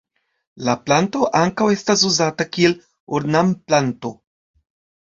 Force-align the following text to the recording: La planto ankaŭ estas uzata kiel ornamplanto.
La 0.69 0.73
planto 0.87 1.27
ankaŭ 1.41 1.67
estas 1.75 2.07
uzata 2.09 2.49
kiel 2.57 2.75
ornamplanto. 3.21 4.17